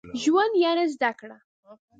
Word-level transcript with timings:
ژوند 0.21 0.53
يعني 0.63 0.83
زده 0.93 1.11
کړه. 1.19 1.37